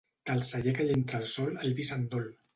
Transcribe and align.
Del 0.29 0.39
celler 0.47 0.73
que 0.79 0.87
hi 0.87 0.95
entra 0.95 1.21
el 1.25 1.29
sol 1.35 1.53
el 1.69 1.79
vi 1.83 1.87
se'n 1.93 2.11
dol. 2.17 2.29